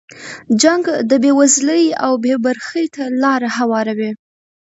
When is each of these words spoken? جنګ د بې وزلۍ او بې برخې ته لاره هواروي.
جنګ 0.61 0.83
د 1.09 1.11
بې 1.23 1.31
وزلۍ 1.39 1.85
او 2.05 2.11
بې 2.23 2.35
برخې 2.45 2.85
ته 2.95 3.03
لاره 3.21 3.49
هواروي. 3.57 4.11